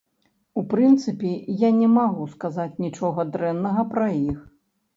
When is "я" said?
1.67-1.71